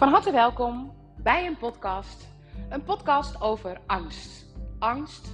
Van 0.00 0.08
harte 0.08 0.32
welkom 0.32 0.92
bij 1.16 1.46
een 1.46 1.56
podcast. 1.56 2.28
Een 2.68 2.84
podcast 2.84 3.40
over 3.40 3.80
angst. 3.86 4.46
Angst, 4.78 5.30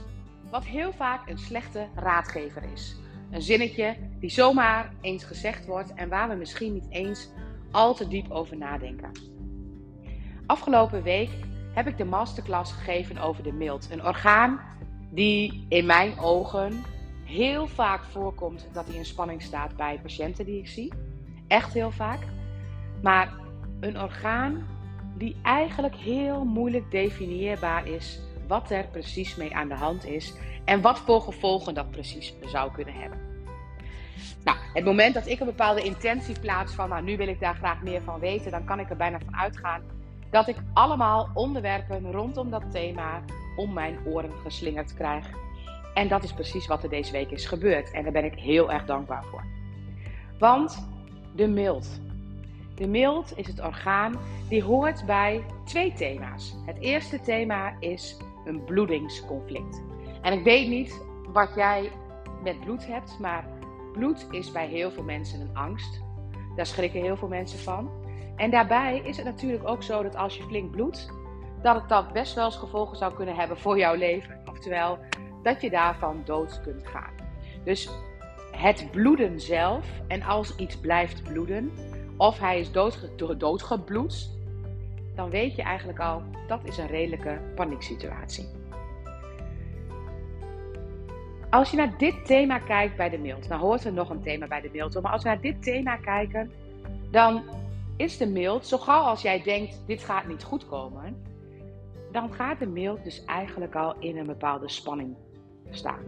wat 0.51 0.65
heel 0.65 0.93
vaak 0.93 1.29
een 1.29 1.39
slechte 1.39 1.89
raadgever 1.95 2.63
is. 2.73 2.97
Een 3.31 3.43
zinnetje 3.43 3.97
die 4.21 4.31
zomaar 4.31 4.93
eens 5.01 5.25
gezegd 5.25 5.67
wordt 5.67 5.95
en 5.95 6.09
waar 6.09 6.29
we 6.29 6.35
misschien 6.35 6.73
niet 6.73 6.87
eens 6.91 7.29
al 7.71 7.95
te 7.95 8.09
diep 8.09 8.31
over 8.31 8.57
nadenken. 8.57 9.11
Afgelopen 10.47 11.03
week 11.03 11.31
heb 11.75 11.87
ik 11.87 11.97
de 11.97 12.05
masterclass 12.05 12.73
gegeven 12.73 13.19
over 13.19 13.43
de 13.43 13.53
mild. 13.53 13.89
Een 13.91 14.05
orgaan 14.05 14.61
die 15.11 15.67
in 15.69 15.87
mijn 15.87 16.19
ogen 16.19 16.85
heel 17.25 17.67
vaak 17.67 18.05
voorkomt 18.05 18.69
dat 18.73 18.87
hij 18.87 18.97
in 18.97 19.05
spanning 19.05 19.43
staat 19.43 19.77
bij 19.77 20.01
patiënten 20.03 20.45
die 20.45 20.59
ik 20.59 20.69
zie. 20.69 20.93
Echt 21.47 21.73
heel 21.73 21.91
vaak. 21.91 22.21
Maar 23.03 23.45
een 23.81 24.01
orgaan 24.01 24.67
die 25.15 25.37
eigenlijk 25.43 25.95
heel 25.95 26.45
moeilijk 26.45 26.91
definieerbaar 26.91 27.87
is 27.87 28.21
wat 28.47 28.71
er 28.71 28.87
precies 28.87 29.37
mee 29.37 29.55
aan 29.55 29.69
de 29.69 29.75
hand 29.75 30.05
is 30.05 30.35
en 30.65 30.81
wat 30.81 30.99
voor 30.99 31.21
gevolgen 31.21 31.75
dat 31.75 31.91
precies 31.91 32.35
zou 32.45 32.73
kunnen 32.73 32.95
hebben. 32.95 33.19
Nou, 34.45 34.59
het 34.75 34.85
moment 34.85 35.15
dat 35.15 35.27
ik 35.27 35.41
een 35.41 35.47
bepaalde 35.47 35.83
intentie 35.83 36.41
plaats 36.41 36.73
van, 36.73 36.89
nou 36.89 37.03
nu 37.03 37.17
wil 37.17 37.29
ik 37.29 37.41
daar 37.41 37.55
graag 37.55 37.83
meer 37.83 38.03
van 38.03 38.21
weten, 38.21 38.51
dan 38.51 38.65
kan 38.65 38.81
ik 38.81 38.91
er 38.91 38.97
bijna 38.97 39.19
van 39.19 39.37
uitgaan 39.37 39.83
dat 40.31 40.49
ik 40.49 40.57
allemaal 40.73 41.31
onderwerpen 41.35 42.13
rondom 42.13 42.51
dat 42.51 42.71
thema 42.71 43.23
om 43.57 43.73
mijn 43.73 43.99
oren 44.05 44.33
geslingerd 44.43 44.95
krijg. 44.95 45.27
En 45.95 46.09
dat 46.09 46.25
is 46.25 46.33
precies 46.33 46.67
wat 46.67 46.83
er 46.83 46.89
deze 46.89 47.13
week 47.13 47.31
is 47.31 47.47
gebeurd. 47.47 47.91
En 47.91 48.03
daar 48.03 48.13
ben 48.13 48.25
ik 48.25 48.35
heel 48.35 48.73
erg 48.73 48.85
dankbaar 48.85 49.25
voor. 49.25 49.45
Want 50.39 50.89
de 51.35 51.47
mild. 51.47 52.01
De 52.77 52.87
mild 52.87 53.39
is 53.39 53.47
het 53.47 53.61
orgaan 53.61 54.19
die 54.49 54.63
hoort 54.63 55.07
bij 55.07 55.45
twee 55.65 55.93
thema's. 55.93 56.57
Het 56.67 56.79
eerste 56.81 57.21
thema 57.21 57.77
is 57.81 58.17
een 58.45 58.65
bloedingsconflict. 58.65 59.83
En 60.23 60.33
ik 60.33 60.45
weet 60.45 60.69
niet 60.69 61.03
wat 61.33 61.53
jij 61.55 61.91
met 62.43 62.61
bloed 62.61 62.87
hebt, 62.87 63.19
maar 63.21 63.49
bloed 63.93 64.27
is 64.31 64.53
bij 64.53 64.67
heel 64.67 64.91
veel 64.91 65.03
mensen 65.03 65.41
een 65.41 65.57
angst. 65.57 66.03
Daar 66.57 66.67
schrikken 66.67 67.01
heel 67.01 67.17
veel 67.17 67.29
mensen 67.29 67.59
van. 67.59 67.91
En 68.37 68.51
daarbij 68.51 69.01
is 69.05 69.17
het 69.17 69.27
natuurlijk 69.27 69.69
ook 69.69 69.83
zo 69.83 70.03
dat 70.03 70.17
als 70.17 70.37
je 70.37 70.43
flink 70.43 70.71
bloedt, 70.71 71.13
dat 71.63 71.75
het 71.75 71.89
dan 71.89 72.07
best 72.13 72.35
wel 72.35 72.45
eens 72.45 72.57
gevolgen 72.57 72.97
zou 72.97 73.15
kunnen 73.15 73.37
hebben 73.37 73.59
voor 73.59 73.79
jouw 73.79 73.95
leven. 73.95 74.41
Oftewel, 74.45 74.99
dat 75.43 75.61
je 75.61 75.71
daarvan 75.71 76.23
dood 76.25 76.61
kunt 76.61 76.87
gaan. 76.87 77.13
Dus 77.65 77.91
het 78.51 78.91
bloeden 78.91 79.41
zelf, 79.41 79.87
en 80.09 80.23
als 80.23 80.57
iets 80.57 80.81
blijft 80.81 81.23
bloeden, 81.23 81.73
of 82.17 82.39
hij 82.39 82.61
is 82.61 82.73
doodge 82.73 83.37
doodgebloed, 83.37 84.31
dan 85.15 85.31
weet 85.31 85.57
je 85.57 85.63
eigenlijk 85.63 86.01
al 86.01 86.23
dat 86.47 86.61
is 86.65 86.79
een 86.79 86.87
redelijke 86.87 87.41
panieksituatie. 87.55 88.47
Als 91.51 91.71
je 91.71 91.77
naar 91.77 91.99
dit 91.99 92.25
thema 92.25 92.59
kijkt 92.59 92.97
bij 92.97 93.09
de 93.09 93.19
mild, 93.19 93.49
dan 93.49 93.59
hoort 93.59 93.85
er 93.85 93.93
nog 93.93 94.11
een 94.11 94.23
thema 94.23 94.47
bij 94.47 94.61
de 94.61 94.71
mild, 94.73 95.03
maar 95.03 95.13
als 95.13 95.23
we 95.23 95.29
naar 95.29 95.41
dit 95.41 95.63
thema 95.63 95.97
kijken, 95.97 96.51
dan 97.11 97.43
is 97.97 98.17
de 98.17 98.27
mild, 98.27 98.67
zo 98.67 98.79
gauw 98.79 99.03
als 99.03 99.23
jij 99.23 99.43
denkt 99.43 99.83
dit 99.87 100.03
gaat 100.03 100.27
niet 100.27 100.43
goed 100.43 100.67
komen, 100.67 101.23
dan 102.13 102.33
gaat 102.33 102.59
de 102.59 102.67
mild 102.67 103.05
dus 103.05 103.25
eigenlijk 103.25 103.75
al 103.75 103.95
in 103.99 104.17
een 104.17 104.27
bepaalde 104.27 104.69
spanning 104.69 105.17
staan. 105.71 106.05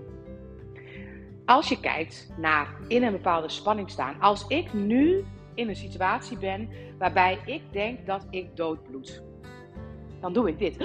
Als 1.44 1.68
je 1.68 1.80
kijkt 1.80 2.32
naar 2.36 2.68
in 2.88 3.02
een 3.02 3.12
bepaalde 3.12 3.48
spanning 3.48 3.90
staan, 3.90 4.20
als 4.20 4.46
ik 4.46 4.72
nu 4.72 5.24
in 5.58 5.68
een 5.68 5.76
situatie 5.76 6.38
ben 6.38 6.68
waarbij 6.98 7.38
ik 7.44 7.62
denk 7.72 8.06
dat 8.06 8.26
ik 8.30 8.56
doodbloed, 8.56 9.22
dan 10.20 10.32
doe 10.32 10.48
ik 10.48 10.58
dit. 10.58 10.76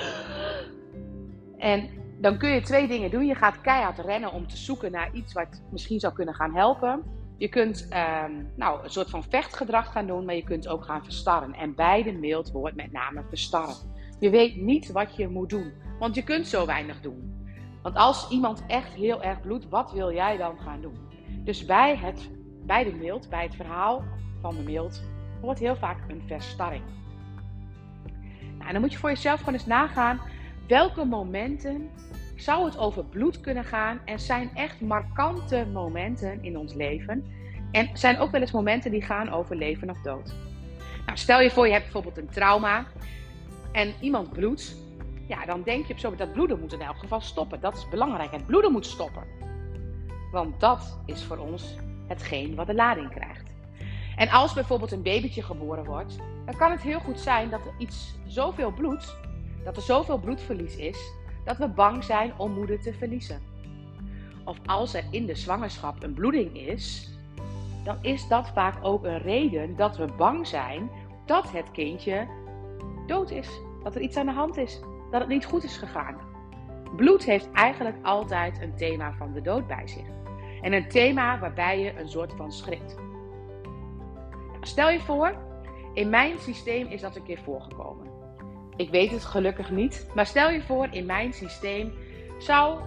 En 1.58 1.90
dan 2.20 2.38
kun 2.38 2.50
je 2.50 2.62
twee 2.62 2.88
dingen 2.88 3.12
doen. 3.12 3.26
Je 3.26 3.36
gaat 3.36 3.62
keihard 3.62 4.00
rennen 4.00 4.32
om 4.32 4.48
te 4.48 4.58
zoeken 4.58 4.92
naar 4.92 5.14
iets 5.14 5.34
wat 5.34 5.62
misschien 5.72 6.00
zou 6.00 6.14
kunnen 6.14 6.34
gaan 6.34 6.56
helpen. 6.56 7.04
Je 7.38 7.48
kunt 7.48 7.88
ehm, 7.90 8.32
nou, 8.56 8.84
een 8.84 8.90
soort 8.90 9.10
van 9.10 9.24
vechtgedrag 9.24 9.92
gaan 9.92 10.08
doen, 10.08 10.26
maar 10.26 10.36
je 10.36 10.44
kunt 10.44 10.68
ook 10.68 10.84
gaan 10.84 11.04
verstarren. 11.04 11.54
En 11.54 11.76
bij 11.76 12.04
de 12.04 12.12
mild 12.12 12.52
hoort 12.52 12.76
met 12.76 12.92
name 12.92 13.24
verstarren. 13.28 13.76
Je 14.20 14.30
weet 14.30 14.56
niet 14.56 14.92
wat 14.92 15.16
je 15.16 15.28
moet 15.28 15.50
doen, 15.50 15.74
want 16.00 16.16
je 16.16 16.24
kunt 16.24 16.48
zo 16.48 16.66
weinig 16.66 17.02
doen. 17.02 17.46
Want 17.82 17.96
als 17.96 18.30
iemand 18.30 18.64
echt 18.68 18.94
heel 18.94 19.24
erg 19.24 19.42
bloedt, 19.42 19.70
wat 19.70 19.92
wil 19.92 20.14
jij 20.14 20.38
dan 20.38 20.60
gaan 20.60 20.82
doen? 20.82 20.98
Dus 21.44 21.66
bij, 21.66 21.98
het, 21.98 22.30
bij 22.66 22.84
de 22.84 22.94
mild, 22.94 23.30
bij 23.30 23.44
het 23.44 23.56
verhaal 23.56 24.04
van 24.44 24.56
de 24.56 24.64
mild, 24.64 25.04
hoort 25.42 25.60
heel 25.60 25.76
vaak 25.76 25.98
een 26.08 26.24
verstarring. 26.28 26.84
Nou, 28.42 28.66
en 28.66 28.72
dan 28.72 28.82
moet 28.82 28.92
je 28.92 28.98
voor 28.98 29.10
jezelf 29.10 29.40
gewoon 29.40 29.54
eens 29.54 29.66
nagaan 29.66 30.20
welke 30.68 31.06
momenten 31.06 31.90
zou 32.36 32.66
het 32.66 32.78
over 32.78 33.06
bloed 33.06 33.42
kunnen 33.42 33.64
gaan 33.64 34.00
en 34.06 34.20
zijn 34.20 34.50
echt 34.54 34.82
markante 34.82 35.68
momenten 35.74 36.44
in 36.44 36.58
ons 36.58 36.74
leven. 36.74 37.26
En 37.72 37.90
zijn 37.94 38.20
ook 38.20 38.32
wel 38.32 38.42
eens 38.42 38.52
momenten 38.52 38.92
die 38.92 39.02
gaan 39.02 39.30
over 39.30 39.56
leven 39.56 39.90
of 39.90 40.02
dood. 40.02 40.34
Nou, 41.06 41.18
stel 41.18 41.42
je 41.42 41.52
voor 41.52 41.66
je 41.66 41.72
hebt 41.72 41.84
bijvoorbeeld 41.84 42.18
een 42.18 42.30
trauma 42.30 42.86
en 43.72 43.94
iemand 44.00 44.32
bloedt. 44.32 44.76
Ja, 45.28 45.46
dan 45.46 45.64
denk 45.64 45.86
je 45.86 45.94
op 45.94 46.00
zo 46.00 46.16
dat 46.16 46.34
bloeden 46.34 46.60
moet 46.60 46.74
in 46.74 46.82
elk 46.82 46.98
geval 46.98 47.22
stoppen. 47.22 47.60
Dat 47.60 47.76
is 47.76 47.90
belangrijk. 47.90 48.32
Het 48.32 48.46
bloeden 48.46 48.72
moet 48.72 48.86
stoppen. 48.86 49.24
Want 50.32 50.60
dat 50.60 51.00
is 51.06 51.24
voor 51.24 51.38
ons 51.38 51.76
hetgeen 52.08 52.56
wat 52.56 52.68
de 52.68 52.74
lading 52.74 53.10
krijgt. 53.10 53.53
En 54.16 54.30
als 54.30 54.54
bijvoorbeeld 54.54 54.92
een 54.92 55.02
babytje 55.02 55.42
geboren 55.42 55.86
wordt, 55.86 56.18
dan 56.46 56.56
kan 56.56 56.72
het 56.72 56.82
heel 56.82 57.00
goed 57.00 57.20
zijn 57.20 57.50
dat 57.50 57.66
er 57.66 57.74
iets 57.78 58.16
zoveel 58.26 58.72
bloed, 58.72 59.16
dat 59.64 59.76
er 59.76 59.82
zoveel 59.82 60.18
bloedverlies 60.18 60.76
is, 60.76 61.12
dat 61.46 61.58
we 61.58 61.68
bang 61.68 62.04
zijn 62.04 62.34
om 62.38 62.52
moeder 62.52 62.82
te 62.82 62.94
verliezen. 62.94 63.42
Of 64.46 64.58
als 64.66 64.94
er 64.94 65.04
in 65.12 65.26
de 65.26 65.36
zwangerschap 65.36 66.04
een 66.04 66.14
bloeding 66.14 66.58
is, 66.58 67.12
dan 67.84 67.98
is 68.02 68.28
dat 68.28 68.50
vaak 68.50 68.76
ook 68.82 69.04
een 69.04 69.22
reden 69.22 69.76
dat 69.76 69.98
we 69.98 70.06
bang 70.18 70.48
zijn 70.48 70.90
dat 71.26 71.52
het 71.52 71.72
kindje 71.72 72.28
dood 73.08 73.32
is. 73.32 73.50
Dat 73.84 73.96
er 73.96 74.02
iets 74.02 74.18
aan 74.18 74.26
de 74.26 74.32
hand 74.32 74.58
is. 74.58 74.80
Dat 75.12 75.22
het 75.22 75.30
niet 75.30 75.46
goed 75.46 75.64
is 75.64 75.78
gegaan. 75.78 76.18
Bloed 76.96 77.26
heeft 77.26 77.52
eigenlijk 77.52 77.96
altijd 78.02 78.62
een 78.62 78.76
thema 78.76 79.14
van 79.14 79.34
de 79.34 79.42
dood 79.42 79.68
bij 79.68 79.88
zich. 79.88 80.06
En 80.62 80.74
een 80.74 80.88
thema 80.88 81.40
waarbij 81.40 81.80
je 81.80 82.00
een 82.00 82.10
soort 82.10 82.34
van 82.34 82.52
schrikt. 82.52 82.96
Stel 84.64 84.90
je 84.90 85.00
voor, 85.00 85.36
in 85.94 86.10
mijn 86.10 86.40
systeem 86.40 86.88
is 86.88 87.02
dat 87.02 87.16
een 87.16 87.24
keer 87.24 87.40
voorgekomen. 87.44 88.08
Ik 88.76 88.90
weet 88.90 89.12
het 89.12 89.26
gelukkig 89.26 89.72
niet, 89.72 90.08
maar 90.16 90.26
stel 90.26 90.50
je 90.50 90.62
voor, 90.62 90.88
in 90.92 91.06
mijn 91.06 91.34
systeem 91.34 91.94
zou 92.40 92.80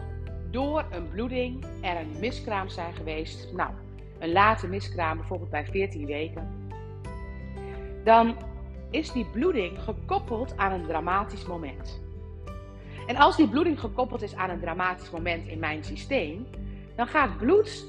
door 0.51 0.85
een 0.91 1.09
bloeding 1.09 1.65
er 1.83 1.97
een 1.97 2.15
miskraam 2.21 2.69
zijn 2.69 2.95
geweest. 2.95 3.53
Nou, 3.53 3.71
een 4.19 4.33
late 4.33 4.67
miskraam, 4.67 5.17
bijvoorbeeld 5.17 5.51
bij 5.51 5.67
14 5.67 6.07
weken. 6.07 6.71
Dan 8.05 8.37
is 8.91 9.13
die 9.13 9.27
bloeding 9.27 9.83
gekoppeld 9.83 10.57
aan 10.57 10.73
een 10.73 10.87
dramatisch 10.87 11.47
moment. 11.47 12.01
En 13.07 13.17
als 13.17 13.37
die 13.37 13.49
bloeding 13.49 13.81
gekoppeld 13.81 14.23
is 14.23 14.35
aan 14.35 14.51
een 14.51 14.61
dramatisch 14.61 15.11
moment 15.11 15.47
in 15.47 15.59
mijn 15.59 15.85
systeem, 15.85 16.47
dan 16.95 17.07
gaat 17.07 17.39
bloed 17.39 17.85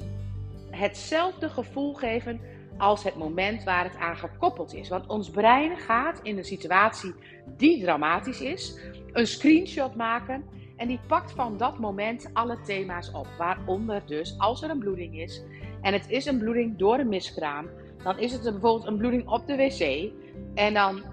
hetzelfde 0.70 1.50
gevoel 1.50 1.94
geven 1.94 2.42
als 2.78 3.04
het 3.04 3.16
moment 3.16 3.64
waar 3.64 3.84
het 3.84 3.98
aan 3.98 4.18
gekoppeld 4.18 4.74
is. 4.74 4.90
Want 4.90 5.08
ons 5.08 5.30
brein 5.30 5.78
gaat 5.78 6.20
in 6.24 6.38
een 6.38 6.46
situatie 6.46 7.14
die 7.58 7.82
dramatisch 7.82 8.42
is, 8.42 8.80
een 9.12 9.28
screenshot 9.28 9.96
maken 9.96 10.44
en 10.76 10.88
die 10.88 11.00
pakt 11.08 11.32
van 11.32 11.58
dat 11.58 11.80
moment 11.80 12.30
alle 12.34 12.62
thema's 12.62 13.12
op. 13.12 13.28
Waaronder 13.38 14.02
dus 14.06 14.36
als 14.38 14.64
er 14.64 14.70
een 14.70 14.80
bloeding 14.80 15.20
is 15.20 15.44
en 15.82 15.94
het 15.94 16.10
is 16.10 16.26
een 16.26 16.38
bloeding 16.38 16.78
door 16.78 17.00
een 17.00 17.10
miskraam, 17.10 17.70
dan 18.04 18.20
is 18.20 18.32
het 18.32 18.42
bijvoorbeeld 18.42 18.88
een 18.88 18.98
bloeding 18.98 19.28
op 19.28 19.48
de 19.48 19.56
wc 19.56 20.12
en 20.54 20.74
dan 20.74 21.04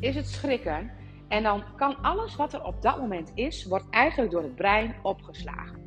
is 0.00 0.14
het 0.14 0.28
schrikken. 0.28 0.90
En 1.28 1.42
dan 1.42 1.62
kan 1.76 1.96
alles 2.02 2.36
wat 2.36 2.52
er 2.52 2.64
op 2.64 2.82
dat 2.82 2.98
moment 2.98 3.32
is, 3.34 3.64
wordt 3.64 3.90
eigenlijk 3.90 4.30
door 4.30 4.42
het 4.42 4.54
brein 4.54 4.94
opgeslagen. 5.02 5.80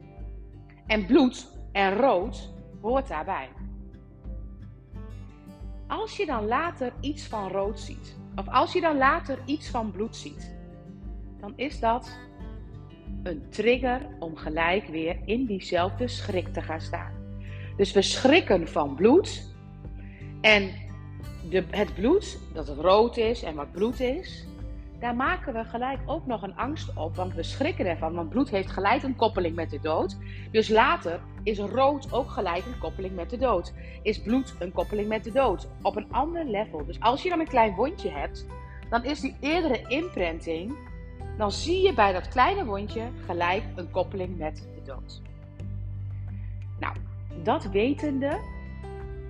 En 0.87 1.05
bloed 1.05 1.59
en 1.71 1.95
rood 1.95 2.53
hoort 2.81 3.07
daarbij. 3.07 3.49
Als 5.87 6.17
je 6.17 6.25
dan 6.25 6.47
later 6.47 6.93
iets 7.01 7.23
van 7.27 7.49
rood 7.49 7.79
ziet, 7.79 8.15
of 8.35 8.47
als 8.49 8.73
je 8.73 8.81
dan 8.81 8.97
later 8.97 9.39
iets 9.45 9.69
van 9.69 9.91
bloed 9.91 10.15
ziet, 10.15 10.55
dan 11.39 11.53
is 11.55 11.79
dat 11.79 12.17
een 13.23 13.49
trigger 13.49 14.07
om 14.19 14.35
gelijk 14.35 14.87
weer 14.87 15.17
in 15.25 15.45
diezelfde 15.45 16.07
schrik 16.07 16.53
te 16.53 16.61
gaan 16.61 16.81
staan. 16.81 17.13
Dus 17.77 17.91
we 17.91 18.01
schrikken 18.01 18.67
van 18.67 18.95
bloed 18.95 19.55
en 20.41 20.71
de, 21.49 21.63
het 21.69 21.93
bloed, 21.93 22.39
dat 22.53 22.67
het 22.67 22.77
rood 22.77 23.17
is 23.17 23.43
en 23.43 23.55
wat 23.55 23.71
bloed 23.71 23.99
is, 23.99 24.47
daar 24.99 25.15
maken 25.15 25.53
we 25.53 25.63
gelijk 25.63 25.99
ook 26.05 26.25
nog 26.25 26.41
een 26.41 26.55
angst 26.55 26.95
op, 26.95 27.15
want 27.15 27.33
we 27.33 27.43
schrikken 27.43 27.85
ervan, 27.85 28.13
want 28.13 28.29
bloed 28.29 28.49
heeft 28.49 28.71
gelijk 28.71 29.03
een 29.03 29.15
koppeling 29.15 29.55
met 29.55 29.69
de 29.69 29.79
dood. 29.79 30.17
Dus 30.51 30.69
later 30.69 31.19
is 31.43 31.59
rood 31.59 32.13
ook 32.13 32.29
gelijk 32.29 32.65
een 32.65 32.77
koppeling 32.79 33.15
met 33.15 33.29
de 33.29 33.37
dood. 33.37 33.73
Is 34.01 34.21
bloed 34.21 34.55
een 34.59 34.71
koppeling 34.71 35.07
met 35.07 35.23
de 35.23 35.31
dood 35.31 35.67
op 35.81 35.95
een 35.95 36.11
ander 36.11 36.45
level. 36.45 36.85
Dus 36.85 36.99
als 36.99 37.23
je 37.23 37.29
dan 37.29 37.39
een 37.39 37.47
klein 37.47 37.75
wondje 37.75 38.09
hebt, 38.09 38.45
dan 38.89 39.03
is 39.03 39.19
die 39.19 39.35
eerdere 39.39 39.81
imprinting, 39.87 40.75
dan 41.37 41.51
zie 41.51 41.81
je 41.81 41.93
bij 41.93 42.13
dat 42.13 42.27
kleine 42.27 42.65
wondje 42.65 43.01
gelijk 43.25 43.63
een 43.75 43.91
koppeling 43.91 44.37
met 44.37 44.67
de 44.75 44.81
dood. 44.85 45.21
Nou, 46.79 46.95
dat 47.43 47.63
wetende 47.63 48.39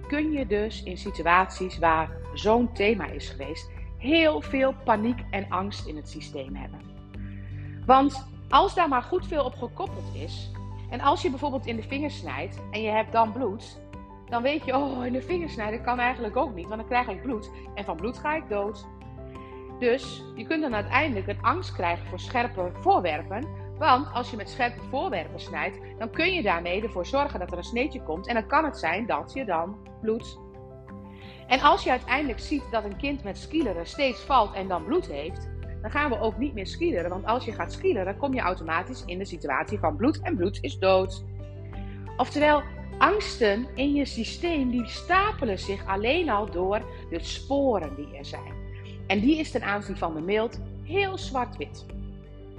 kun 0.07 0.31
je 0.31 0.47
dus 0.47 0.83
in 0.83 0.97
situaties 0.97 1.77
waar 1.77 2.09
zo'n 2.33 2.73
thema 2.73 3.05
is 3.05 3.29
geweest, 3.29 3.69
heel 4.05 4.41
veel 4.41 4.73
paniek 4.83 5.19
en 5.29 5.49
angst 5.49 5.87
in 5.87 5.95
het 5.95 6.09
systeem 6.09 6.55
hebben. 6.55 6.79
Want 7.85 8.27
als 8.49 8.75
daar 8.75 8.89
maar 8.89 9.03
goed 9.03 9.27
veel 9.27 9.43
op 9.43 9.55
gekoppeld 9.55 10.15
is, 10.15 10.51
en 10.89 11.01
als 11.01 11.21
je 11.21 11.29
bijvoorbeeld 11.29 11.65
in 11.65 11.75
de 11.75 11.83
vinger 11.83 12.11
snijdt 12.11 12.59
en 12.71 12.81
je 12.81 12.89
hebt 12.89 13.11
dan 13.11 13.31
bloed, 13.31 13.81
dan 14.29 14.41
weet 14.41 14.65
je, 14.65 14.75
oh, 14.75 15.05
in 15.05 15.13
de 15.13 15.21
vinger 15.21 15.49
snijden 15.49 15.83
kan 15.83 15.99
eigenlijk 15.99 16.35
ook 16.35 16.53
niet, 16.55 16.67
want 16.67 16.79
dan 16.79 16.89
krijg 16.89 17.07
ik 17.07 17.21
bloed 17.21 17.51
en 17.75 17.85
van 17.85 17.95
bloed 17.95 18.17
ga 18.17 18.35
ik 18.35 18.49
dood. 18.49 18.85
Dus 19.79 20.23
je 20.35 20.45
kunt 20.45 20.61
dan 20.61 20.75
uiteindelijk 20.75 21.27
een 21.27 21.41
angst 21.41 21.73
krijgen 21.73 22.07
voor 22.07 22.19
scherpe 22.19 22.71
voorwerpen, 22.79 23.47
want 23.77 24.13
als 24.13 24.31
je 24.31 24.37
met 24.37 24.49
scherpe 24.49 24.81
voorwerpen 24.89 25.39
snijdt, 25.39 25.79
dan 25.97 26.09
kun 26.09 26.33
je 26.33 26.41
daarmee 26.41 26.81
ervoor 26.81 27.05
zorgen 27.05 27.39
dat 27.39 27.51
er 27.51 27.57
een 27.57 27.63
sneetje 27.63 28.03
komt 28.03 28.27
en 28.27 28.33
dan 28.33 28.47
kan 28.47 28.65
het 28.65 28.77
zijn 28.77 29.05
dat 29.05 29.33
je 29.33 29.45
dan 29.45 29.77
bloed. 30.01 30.39
En 31.47 31.59
als 31.59 31.83
je 31.83 31.89
uiteindelijk 31.89 32.39
ziet 32.39 32.63
dat 32.71 32.83
een 32.83 32.97
kind 32.97 33.23
met 33.23 33.37
skileren 33.37 33.87
steeds 33.87 34.19
valt 34.19 34.53
en 34.53 34.67
dan 34.67 34.85
bloed 34.85 35.07
heeft, 35.07 35.49
dan 35.81 35.91
gaan 35.91 36.09
we 36.09 36.19
ook 36.19 36.37
niet 36.37 36.53
meer 36.53 36.67
skileren. 36.67 37.09
Want 37.09 37.25
als 37.25 37.45
je 37.45 37.51
gaat 37.51 37.73
skileren, 37.73 38.17
kom 38.17 38.33
je 38.33 38.41
automatisch 38.41 39.03
in 39.05 39.17
de 39.17 39.25
situatie 39.25 39.79
van 39.79 39.95
bloed 39.95 40.21
en 40.21 40.35
bloed 40.35 40.57
is 40.61 40.79
dood. 40.79 41.23
Oftewel, 42.17 42.63
angsten 42.97 43.67
in 43.75 43.93
je 43.93 44.05
systeem 44.05 44.69
die 44.69 44.87
stapelen 44.87 45.59
zich 45.59 45.85
alleen 45.85 46.29
al 46.29 46.51
door 46.51 46.81
de 47.09 47.23
sporen 47.23 47.95
die 47.95 48.17
er 48.17 48.25
zijn. 48.25 48.53
En 49.07 49.19
die 49.19 49.39
is 49.39 49.51
ten 49.51 49.63
aanzien 49.63 49.97
van 49.97 50.13
de 50.13 50.21
mild 50.21 50.61
heel 50.83 51.17
zwart-wit. 51.17 51.85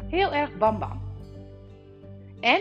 Heel 0.09 0.33
erg 0.33 0.56
bam-bam. 0.56 1.00
En 2.41 2.61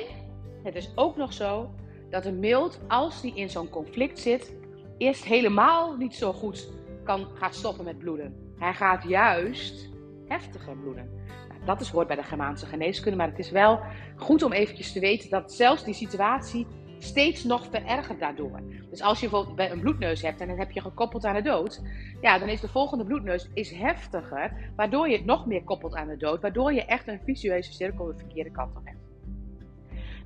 het 0.63 0.75
is 0.75 0.91
ook 0.95 1.15
nog 1.17 1.33
zo 1.33 1.69
dat 2.09 2.25
een 2.25 2.39
mild, 2.39 2.79
als 2.87 3.21
die 3.21 3.35
in 3.35 3.49
zo'n 3.49 3.69
conflict 3.69 4.19
zit, 4.19 4.53
eerst 4.97 5.23
helemaal 5.23 5.95
niet 5.97 6.15
zo 6.15 6.33
goed 6.33 6.69
kan, 7.03 7.27
gaat 7.33 7.55
stoppen 7.55 7.85
met 7.85 7.99
bloeden. 7.99 8.53
Hij 8.57 8.73
gaat 8.73 9.03
juist 9.03 9.89
heftiger 10.27 10.77
bloeden. 10.77 11.09
Nou, 11.49 11.65
dat 11.65 11.81
is 11.81 11.89
hoort 11.89 12.07
bij 12.07 12.15
de 12.15 12.23
Germaanse 12.23 12.65
geneeskunde, 12.65 13.17
maar 13.17 13.29
het 13.29 13.39
is 13.39 13.51
wel 13.51 13.79
goed 14.15 14.43
om 14.43 14.51
eventjes 14.51 14.91
te 14.91 14.99
weten 14.99 15.29
dat 15.29 15.53
zelfs 15.53 15.83
die 15.83 15.93
situatie 15.93 16.67
steeds 16.99 17.43
nog 17.43 17.67
verergert 17.71 18.19
daardoor. 18.19 18.61
Dus 18.89 19.01
als 19.01 19.19
je 19.19 19.29
bijvoorbeeld 19.29 19.71
een 19.71 19.79
bloedneus 19.79 20.21
hebt 20.21 20.41
en 20.41 20.47
dan 20.47 20.57
heb 20.57 20.71
je 20.71 20.81
gekoppeld 20.81 21.25
aan 21.25 21.35
de 21.35 21.41
dood, 21.41 21.81
ja, 22.21 22.39
dan 22.39 22.49
is 22.49 22.61
de 22.61 22.67
volgende 22.67 23.05
bloedneus 23.05 23.49
is 23.53 23.71
heftiger, 23.71 24.71
waardoor 24.75 25.09
je 25.09 25.15
het 25.15 25.25
nog 25.25 25.45
meer 25.45 25.63
koppelt 25.63 25.95
aan 25.95 26.07
de 26.07 26.17
dood, 26.17 26.41
waardoor 26.41 26.73
je 26.73 26.85
echt 26.85 27.07
een 27.07 27.19
visueuze 27.25 27.73
cirkel 27.73 28.05
de 28.05 28.17
verkeerde 28.17 28.51
kant 28.51 28.75
op 28.75 28.85
hebt. 28.85 29.03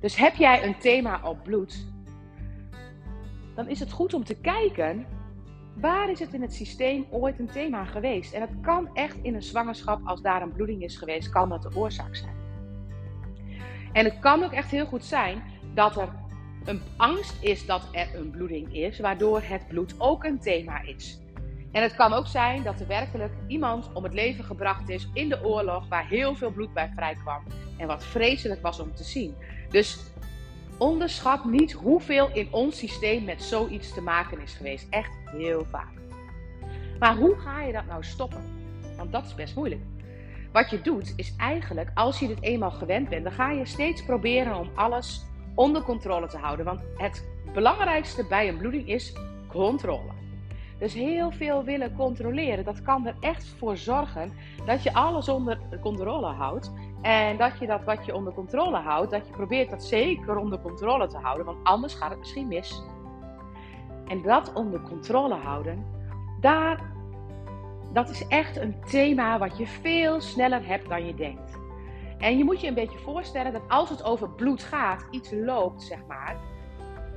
Dus 0.00 0.16
heb 0.16 0.34
jij 0.34 0.64
een 0.64 0.78
thema 0.78 1.20
op 1.24 1.42
bloed, 1.42 1.86
dan 3.54 3.68
is 3.68 3.80
het 3.80 3.92
goed 3.92 4.14
om 4.14 4.24
te 4.24 4.34
kijken 4.34 5.06
Waar 5.80 6.10
is 6.10 6.18
het 6.18 6.34
in 6.34 6.42
het 6.42 6.54
systeem 6.54 7.06
ooit 7.10 7.38
een 7.38 7.50
thema 7.50 7.84
geweest? 7.84 8.32
En 8.32 8.40
het 8.40 8.50
kan 8.62 8.88
echt 8.94 9.16
in 9.22 9.34
een 9.34 9.42
zwangerschap, 9.42 10.00
als 10.04 10.22
daar 10.22 10.42
een 10.42 10.52
bloeding 10.52 10.82
is 10.82 10.96
geweest, 10.96 11.28
kan 11.28 11.48
dat 11.48 11.62
de 11.62 11.70
oorzaak 11.74 12.16
zijn. 12.16 12.34
En 13.92 14.04
het 14.04 14.18
kan 14.18 14.44
ook 14.44 14.52
echt 14.52 14.70
heel 14.70 14.86
goed 14.86 15.04
zijn 15.04 15.42
dat 15.74 15.96
er 15.96 16.08
een 16.64 16.80
angst 16.96 17.42
is 17.42 17.66
dat 17.66 17.88
er 17.92 18.08
een 18.14 18.30
bloeding 18.30 18.74
is, 18.74 18.98
waardoor 18.98 19.40
het 19.42 19.68
bloed 19.68 19.94
ook 19.98 20.24
een 20.24 20.38
thema 20.38 20.82
is. 20.82 21.20
En 21.72 21.82
het 21.82 21.94
kan 21.94 22.12
ook 22.12 22.26
zijn 22.26 22.62
dat 22.62 22.80
er 22.80 22.86
werkelijk 22.86 23.32
iemand 23.46 23.92
om 23.92 24.04
het 24.04 24.14
leven 24.14 24.44
gebracht 24.44 24.88
is 24.88 25.08
in 25.12 25.28
de 25.28 25.44
oorlog 25.44 25.88
waar 25.88 26.08
heel 26.08 26.34
veel 26.34 26.50
bloed 26.50 26.72
bij 26.72 26.90
vrijkwam 26.94 27.42
en 27.76 27.86
wat 27.86 28.04
vreselijk 28.04 28.62
was 28.62 28.80
om 28.80 28.94
te 28.94 29.04
zien. 29.04 29.34
Dus 29.68 29.98
onderschat 30.80 31.44
niet 31.44 31.72
hoeveel 31.72 32.30
in 32.32 32.48
ons 32.50 32.78
systeem 32.78 33.24
met 33.24 33.42
zoiets 33.42 33.92
te 33.94 34.02
maken 34.02 34.40
is 34.40 34.54
geweest. 34.54 34.86
Echt 34.90 35.12
heel 35.24 35.64
vaak. 35.70 35.92
Maar 36.98 37.16
hoe 37.16 37.36
ga 37.36 37.62
je 37.62 37.72
dat 37.72 37.86
nou 37.86 38.04
stoppen? 38.04 38.42
Want 38.96 39.12
dat 39.12 39.24
is 39.24 39.34
best 39.34 39.56
moeilijk. 39.56 39.80
Wat 40.52 40.70
je 40.70 40.80
doet 40.80 41.12
is 41.16 41.34
eigenlijk, 41.36 41.90
als 41.94 42.18
je 42.18 42.26
dit 42.26 42.42
eenmaal 42.42 42.70
gewend 42.70 43.08
bent, 43.08 43.24
dan 43.24 43.32
ga 43.32 43.50
je 43.50 43.66
steeds 43.66 44.04
proberen 44.04 44.56
om 44.56 44.70
alles 44.74 45.24
onder 45.54 45.82
controle 45.82 46.26
te 46.26 46.36
houden. 46.36 46.64
Want 46.64 46.80
het 46.96 47.24
belangrijkste 47.52 48.26
bij 48.26 48.48
een 48.48 48.56
bloeding 48.56 48.88
is 48.88 49.12
controle. 49.48 50.12
Dus 50.78 50.94
heel 50.94 51.30
veel 51.30 51.64
willen 51.64 51.94
controleren, 51.96 52.64
dat 52.64 52.82
kan 52.82 53.06
er 53.06 53.14
echt 53.20 53.54
voor 53.58 53.76
zorgen 53.76 54.32
dat 54.66 54.82
je 54.82 54.94
alles 54.94 55.28
onder 55.28 55.58
controle 55.80 56.26
houdt. 56.26 56.72
En 57.02 57.36
dat 57.36 57.58
je 57.58 57.66
dat 57.66 57.84
wat 57.84 58.06
je 58.06 58.14
onder 58.14 58.32
controle 58.32 58.78
houdt, 58.78 59.10
dat 59.10 59.26
je 59.26 59.32
probeert 59.32 59.70
dat 59.70 59.84
zeker 59.84 60.36
onder 60.36 60.60
controle 60.60 61.06
te 61.06 61.16
houden, 61.16 61.46
want 61.46 61.58
anders 61.62 61.94
gaat 61.94 62.10
het 62.10 62.18
misschien 62.18 62.48
mis. 62.48 62.82
En 64.06 64.22
dat 64.22 64.52
onder 64.52 64.80
controle 64.80 65.34
houden, 65.34 65.86
daar, 66.40 66.80
dat 67.92 68.10
is 68.10 68.26
echt 68.26 68.56
een 68.56 68.80
thema 68.80 69.38
wat 69.38 69.58
je 69.58 69.66
veel 69.66 70.20
sneller 70.20 70.66
hebt 70.66 70.88
dan 70.88 71.06
je 71.06 71.14
denkt. 71.14 71.58
En 72.18 72.38
je 72.38 72.44
moet 72.44 72.60
je 72.60 72.68
een 72.68 72.74
beetje 72.74 72.98
voorstellen 72.98 73.52
dat 73.52 73.62
als 73.68 73.90
het 73.90 74.04
over 74.04 74.30
bloed 74.30 74.62
gaat, 74.62 75.06
iets 75.10 75.30
loopt, 75.32 75.82
zeg 75.82 75.98
maar. 76.08 76.36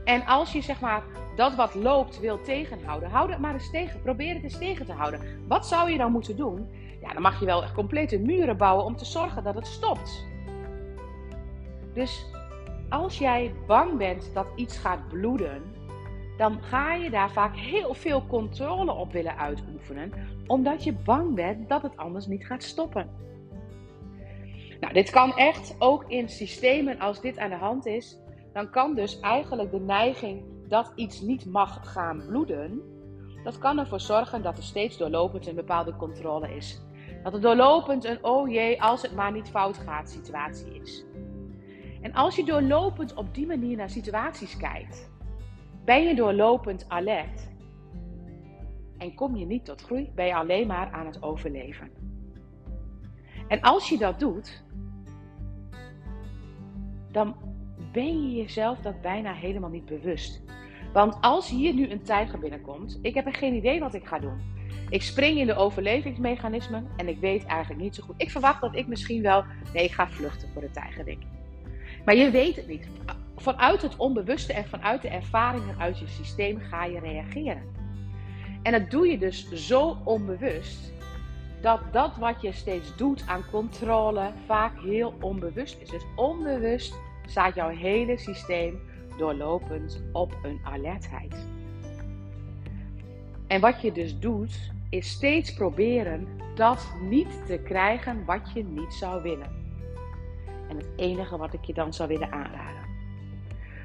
En 0.04 0.26
als 0.26 0.52
je 0.52 0.62
zeg 0.62 0.80
maar 0.80 1.04
dat 1.36 1.56
wat 1.56 1.76
loopt 1.76 2.20
wil 2.20 2.42
tegenhouden, 2.42 3.10
houd 3.10 3.30
het 3.30 3.40
maar 3.40 3.54
eens 3.54 3.72
tegen. 3.72 4.02
Probeer 4.02 4.34
het 4.34 4.44
eens 4.44 4.58
tegen 4.58 4.86
te 4.86 4.92
houden. 4.92 5.46
Wat 5.48 5.68
zou 5.68 5.92
je 5.92 5.98
dan 5.98 6.12
moeten 6.12 6.36
doen? 6.38 6.70
Ja, 7.04 7.14
dan 7.14 7.22
mag 7.22 7.40
je 7.40 7.46
wel 7.46 7.64
echt 7.64 7.74
complete 7.74 8.20
muren 8.20 8.58
bouwen 8.58 8.86
om 8.86 8.96
te 8.96 9.06
zorgen 9.06 9.44
dat 9.44 9.56
het 9.56 9.68
stopt. 9.68 10.26
Dus 11.94 12.26
als 12.90 13.18
jij 13.18 13.54
bang 13.68 13.98
bent 13.98 14.34
dat 14.34 14.48
iets 14.56 14.78
gaat 14.78 15.08
bloeden, 15.08 15.62
dan 16.38 16.62
ga 16.62 16.94
je 16.94 17.10
daar 17.10 17.32
vaak 17.32 17.56
heel 17.56 17.94
veel 17.94 18.26
controle 18.28 18.92
op 18.92 19.12
willen 19.12 19.38
uitoefenen, 19.38 20.14
omdat 20.48 20.84
je 20.84 20.94
bang 20.94 21.36
bent 21.36 21.70
dat 21.70 21.82
het 21.82 21.98
anders 21.98 22.28
niet 22.28 22.46
gaat 22.46 22.64
stoppen. 22.64 23.10
Nou, 24.80 24.94
dit 24.94 25.10
kan 25.10 25.34
echt 25.36 25.76
ook 25.80 26.04
in 26.08 26.30
systemen 26.30 27.00
als 27.00 27.22
dit 27.22 27.38
aan 27.38 27.50
de 27.50 27.56
hand 27.56 27.86
is. 27.86 28.18
Dan 28.54 28.70
kan 28.70 28.96
dus 28.96 29.20
eigenlijk 29.20 29.72
de 29.72 29.80
neiging 29.80 30.44
dat 30.68 30.92
iets 30.96 31.22
niet 31.22 31.46
mag 31.46 31.92
gaan 31.92 32.24
bloeden, 32.28 32.82
dat 33.44 33.58
kan 33.58 33.80
ervoor 33.80 34.00
zorgen 34.00 34.42
dat 34.42 34.58
er 34.58 34.64
steeds 34.64 34.98
doorlopend 34.98 35.48
een 35.48 35.56
bepaalde 35.56 35.96
controle 35.96 36.56
is. 36.56 36.82
Dat 37.24 37.34
er 37.34 37.42
doorlopend 37.42 38.06
een 38.06 38.24
oh 38.24 38.50
jee, 38.50 38.82
als 38.82 39.02
het 39.02 39.16
maar 39.16 39.32
niet 39.32 39.50
fout 39.50 39.78
gaat 39.78 40.10
situatie 40.10 40.82
is. 40.82 41.06
En 42.02 42.14
als 42.14 42.36
je 42.36 42.44
doorlopend 42.44 43.14
op 43.14 43.34
die 43.34 43.48
manier 43.48 43.78
naar 43.78 43.90
situaties 43.90 44.58
kijkt, 44.58 45.12
ben 45.86 46.04
je 46.04 46.16
doorlopend 46.16 46.86
alert. 46.88 47.52
En 48.98 49.16
kom 49.16 49.36
je 49.36 49.46
niet 49.46 49.66
tot 49.66 49.82
groei, 49.82 50.12
ben 50.16 50.26
je 50.26 50.36
alleen 50.36 50.68
maar 50.68 50.92
aan 50.92 51.06
het 51.06 51.24
overleven. 51.24 51.92
En 53.48 53.62
als 53.62 53.90
je 53.90 53.98
dat 53.98 54.20
doet, 54.20 54.64
dan 57.12 57.36
ben 57.92 58.30
je 58.30 58.36
jezelf 58.36 58.80
dat 58.80 59.02
bijna 59.02 59.34
helemaal 59.34 59.70
niet 59.70 59.86
bewust. 59.86 60.44
Want 60.94 61.18
als 61.22 61.50
hier 61.50 61.74
nu 61.74 61.90
een 61.90 62.04
tijger 62.04 62.40
binnenkomt, 62.40 63.00
ik 63.02 63.14
heb 63.14 63.26
er 63.26 63.34
geen 63.34 63.54
idee 63.54 63.80
wat 63.80 63.94
ik 63.94 64.08
ga 64.08 64.20
doen. 64.20 64.42
Ik 64.94 65.02
spring 65.02 65.38
in 65.38 65.46
de 65.46 65.56
overlevingsmechanismen 65.56 66.88
en 66.98 67.08
ik 67.08 67.20
weet 67.20 67.46
eigenlijk 67.46 67.82
niet 67.82 67.96
zo 67.96 68.04
goed. 68.04 68.16
Ik 68.18 68.32
verwacht 68.32 68.62
dat 68.62 68.76
ik 68.76 68.88
misschien 68.88 69.22
wel, 69.22 69.44
nee, 69.74 69.84
ik 69.84 69.92
ga 69.92 70.10
vluchten 70.10 70.50
voor 70.54 70.62
de 70.62 70.72
tijger, 70.72 71.06
denk 71.06 71.22
ik. 71.22 71.28
Maar 72.06 72.16
je 72.16 72.32
weet 72.32 72.56
het 72.56 72.68
niet. 72.68 72.88
Vanuit 73.36 73.82
het 73.82 73.96
onbewuste 73.96 74.54
en 74.54 74.66
vanuit 74.66 75.02
de 75.02 75.08
ervaringen 75.08 75.80
uit 75.80 76.00
je 76.00 76.08
systeem 76.08 76.60
ga 76.60 76.86
je 76.86 77.00
reageren. 77.00 77.64
En 78.64 78.72
dat 78.72 78.92
doe 78.92 79.08
je 79.08 79.18
dus 79.18 79.52
zo 79.52 79.98
onbewust 80.04 80.94
dat 81.62 81.82
dat 81.92 82.18
wat 82.18 82.42
je 82.42 82.52
steeds 82.52 82.96
doet 82.96 83.24
aan 83.28 83.46
controle 83.52 84.32
vaak 84.46 84.82
heel 84.82 85.14
onbewust 85.22 85.82
is. 85.82 85.90
Dus 85.90 86.04
onbewust 86.16 86.94
staat 87.26 87.56
jouw 87.56 87.70
hele 87.70 88.18
systeem 88.18 88.80
doorlopend 89.18 90.04
op 90.12 90.38
een 90.44 90.60
alertheid. 90.64 91.48
En 93.48 93.62
wat 93.62 93.82
je 93.82 93.92
dus 93.92 94.20
doet, 94.20 94.72
is 94.94 95.10
steeds 95.10 95.54
proberen 95.54 96.28
dat 96.56 96.94
niet 97.02 97.46
te 97.46 97.58
krijgen 97.58 98.26
wat 98.26 98.52
je 98.54 98.64
niet 98.64 98.94
zou 98.94 99.22
willen. 99.22 99.52
En 100.70 100.78
het 100.78 100.90
enige 100.96 101.38
wat 101.38 101.54
ik 101.54 101.64
je 101.64 101.74
dan 101.74 101.94
zou 101.94 102.10
willen 102.10 102.32
aanraden. 102.32 102.82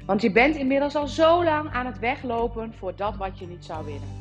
Want 0.05 0.21
je 0.21 0.31
bent 0.31 0.55
inmiddels 0.55 0.95
al 0.95 1.07
zo 1.07 1.43
lang 1.43 1.69
aan 1.69 1.85
het 1.85 1.99
weglopen 1.99 2.73
voor 2.73 2.95
dat 2.95 3.17
wat 3.17 3.39
je 3.39 3.47
niet 3.47 3.65
zou 3.65 3.85
willen. 3.85 4.17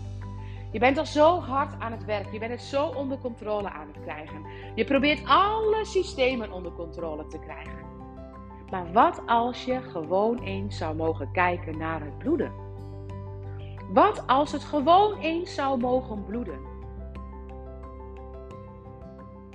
Je 0.71 0.79
bent 0.79 0.99
al 0.99 1.07
zo 1.07 1.41
hard 1.41 1.81
aan 1.81 1.93
het 1.93 2.05
werk. 2.05 2.33
Je 2.33 2.39
bent 2.39 2.51
het 2.51 2.63
zo 2.63 2.87
onder 2.87 3.19
controle 3.19 3.71
aan 3.71 3.87
het 3.93 4.03
krijgen. 4.03 4.47
Je 4.75 4.85
probeert 4.85 5.25
alle 5.25 5.85
systemen 5.85 6.53
onder 6.53 6.73
controle 6.73 7.27
te 7.27 7.39
krijgen. 7.39 7.87
Maar 8.71 8.93
wat 8.93 9.23
als 9.27 9.65
je 9.65 9.83
gewoon 9.83 10.39
eens 10.39 10.77
zou 10.77 10.97
mogen 10.97 11.33
kijken 11.33 11.79
naar 11.79 12.01
het 12.01 12.19
bloeden? 12.19 12.53
Wat 13.93 14.27
als 14.27 14.53
het 14.53 14.65
gewoon 14.65 15.19
eens 15.19 15.55
zou 15.55 15.81
mogen 15.81 16.25
bloeden? 16.25 16.68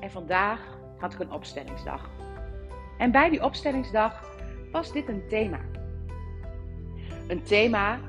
En 0.04 0.12
vandaag 0.12 0.60
had 0.98 1.14
ik 1.14 1.20
een 1.20 1.32
opstellingsdag. 1.32 2.10
En 2.98 3.12
bij 3.12 3.30
die 3.30 3.44
opstellingsdag 3.44 4.38
was 4.72 4.92
dit 4.92 5.08
een 5.08 5.28
thema. 5.30 5.60
Een 7.28 7.44
thema. 7.44 8.00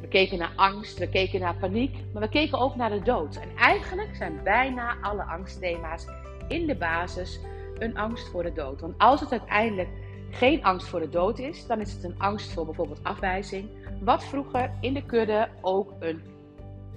We 0.00 0.08
keken 0.08 0.38
naar 0.38 0.52
angst, 0.56 0.98
we 0.98 1.08
keken 1.08 1.40
naar 1.40 1.54
paniek, 1.54 1.96
maar 2.12 2.22
we 2.22 2.28
keken 2.28 2.58
ook 2.58 2.76
naar 2.76 2.90
de 2.90 3.02
dood. 3.02 3.36
En 3.36 3.56
eigenlijk 3.56 4.16
zijn 4.16 4.40
bijna 4.44 4.96
alle 5.00 5.22
angstthema's 5.22 6.06
in 6.48 6.66
de 6.66 6.76
basis 6.76 7.40
een 7.78 7.96
angst 7.96 8.28
voor 8.28 8.42
de 8.42 8.52
dood. 8.52 8.80
Want 8.80 8.94
als 8.98 9.20
het 9.20 9.30
uiteindelijk 9.30 9.88
geen 10.30 10.64
angst 10.64 10.88
voor 10.88 11.00
de 11.00 11.08
dood 11.08 11.38
is, 11.38 11.66
dan 11.66 11.80
is 11.80 11.92
het 11.92 12.04
een 12.04 12.18
angst 12.18 12.52
voor 12.52 12.64
bijvoorbeeld 12.64 13.04
afwijzing. 13.04 13.68
Wat 14.00 14.24
vroeger 14.24 14.70
in 14.80 14.94
de 14.94 15.04
kudde 15.04 15.48
ook 15.60 15.92
een 15.98 16.22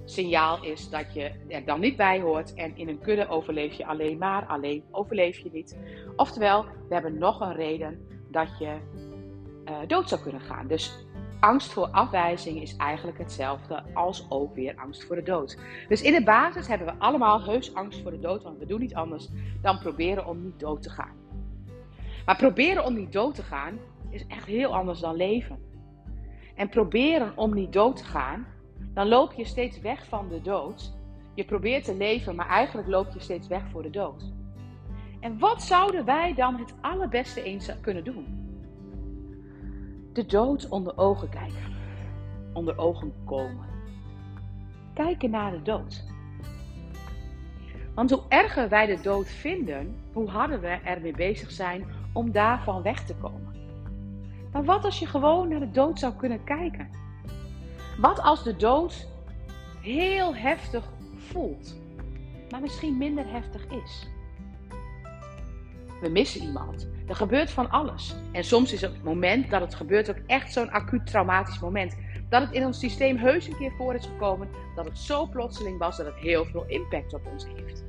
signaal 0.04 0.64
is 0.64 0.90
dat 0.90 1.14
je 1.14 1.30
er 1.48 1.64
dan 1.64 1.80
niet 1.80 1.96
bij 1.96 2.20
hoort. 2.20 2.54
En 2.54 2.76
in 2.76 2.88
een 2.88 3.00
kudde 3.00 3.28
overleef 3.28 3.72
je 3.72 3.86
alleen 3.86 4.18
maar, 4.18 4.46
alleen 4.46 4.84
overleef 4.90 5.38
je 5.38 5.50
niet. 5.52 5.78
Oftewel, 6.16 6.64
we 6.64 6.94
hebben 6.94 7.18
nog 7.18 7.40
een 7.40 7.54
reden 7.54 8.06
dat 8.30 8.58
je 8.58 8.76
uh, 9.68 9.76
dood 9.86 10.08
zou 10.08 10.20
kunnen 10.20 10.40
gaan. 10.40 10.66
Dus 10.66 11.06
angst 11.40 11.72
voor 11.72 11.86
afwijzing 11.86 12.62
is 12.62 12.76
eigenlijk 12.76 13.18
hetzelfde 13.18 13.82
als 13.94 14.26
ook 14.28 14.54
weer 14.54 14.74
angst 14.76 15.04
voor 15.04 15.16
de 15.16 15.22
dood. 15.22 15.58
Dus 15.88 16.02
in 16.02 16.12
de 16.12 16.24
basis 16.24 16.66
hebben 16.66 16.86
we 16.86 16.94
allemaal 16.98 17.44
heus 17.44 17.74
angst 17.74 18.02
voor 18.02 18.10
de 18.10 18.20
dood, 18.20 18.42
want 18.42 18.58
we 18.58 18.66
doen 18.66 18.80
niet 18.80 18.94
anders 18.94 19.28
dan 19.62 19.78
proberen 19.78 20.26
om 20.26 20.42
niet 20.42 20.60
dood 20.60 20.82
te 20.82 20.90
gaan. 20.90 21.12
Maar 22.24 22.36
proberen 22.36 22.84
om 22.84 22.94
niet 22.94 23.12
dood 23.12 23.34
te 23.34 23.42
gaan 23.42 23.78
is 24.10 24.26
echt 24.26 24.46
heel 24.46 24.74
anders 24.74 25.00
dan 25.00 25.16
leven. 25.16 25.58
En 26.54 26.68
proberen 26.68 27.32
om 27.36 27.54
niet 27.54 27.72
dood 27.72 27.96
te 27.96 28.04
gaan, 28.04 28.46
dan 28.94 29.08
loop 29.08 29.32
je 29.32 29.44
steeds 29.44 29.80
weg 29.80 30.06
van 30.06 30.28
de 30.28 30.40
dood. 30.40 30.92
Je 31.34 31.44
probeert 31.44 31.84
te 31.84 31.96
leven, 31.96 32.34
maar 32.34 32.48
eigenlijk 32.48 32.88
loop 32.88 33.12
je 33.12 33.20
steeds 33.20 33.48
weg 33.48 33.62
voor 33.70 33.82
de 33.82 33.90
dood. 33.90 34.32
En 35.20 35.38
wat 35.38 35.62
zouden 35.62 36.04
wij 36.04 36.34
dan 36.34 36.56
het 36.58 36.74
allerbeste 36.80 37.42
eens 37.42 37.80
kunnen 37.80 38.04
doen? 38.04 38.42
De 40.12 40.26
dood 40.26 40.68
onder 40.68 40.98
ogen 40.98 41.28
kijken. 41.28 41.72
Onder 42.52 42.78
ogen 42.78 43.12
komen. 43.24 43.66
Kijken 44.94 45.30
naar 45.30 45.50
de 45.50 45.62
dood. 45.62 46.04
Want 47.94 48.10
hoe 48.10 48.22
erger 48.28 48.68
wij 48.68 48.86
de 48.86 49.00
dood 49.00 49.28
vinden, 49.28 49.96
hoe 50.12 50.28
harder 50.28 50.60
we 50.60 50.66
ermee 50.66 51.12
bezig 51.12 51.50
zijn 51.50 51.84
om 52.12 52.32
daarvan 52.32 52.82
weg 52.82 53.04
te 53.04 53.14
komen. 53.16 53.54
Maar 54.52 54.64
wat 54.64 54.84
als 54.84 54.98
je 54.98 55.06
gewoon 55.06 55.48
naar 55.48 55.60
de 55.60 55.70
dood 55.70 55.98
zou 55.98 56.14
kunnen 56.14 56.44
kijken? 56.44 56.88
Wat 57.98 58.20
als 58.20 58.42
de 58.42 58.56
dood 58.56 59.06
heel 59.80 60.36
heftig 60.36 60.84
voelt, 61.16 61.74
maar 62.50 62.60
misschien 62.60 62.98
minder 62.98 63.24
heftig 63.30 63.66
is? 63.66 64.08
We 66.00 66.08
missen 66.08 66.42
iemand. 66.42 66.88
Er 67.06 67.14
gebeurt 67.14 67.50
van 67.50 67.70
alles. 67.70 68.14
En 68.32 68.44
soms 68.44 68.72
is 68.72 68.80
het 68.80 69.02
moment 69.02 69.50
dat 69.50 69.60
het 69.60 69.74
gebeurt 69.74 70.10
ook 70.10 70.18
echt 70.26 70.52
zo'n 70.52 70.70
acuut 70.70 71.06
traumatisch 71.06 71.58
moment. 71.58 71.96
Dat 72.28 72.42
het 72.42 72.52
in 72.52 72.64
ons 72.64 72.78
systeem 72.78 73.16
heus 73.16 73.46
een 73.46 73.56
keer 73.56 73.72
voor 73.78 73.94
is 73.94 74.06
gekomen. 74.06 74.48
Dat 74.74 74.84
het 74.84 74.98
zo 74.98 75.26
plotseling 75.26 75.78
was 75.78 75.96
dat 75.96 76.06
het 76.06 76.16
heel 76.16 76.44
veel 76.44 76.64
impact 76.66 77.14
op 77.14 77.26
ons 77.32 77.46
heeft. 77.56 77.84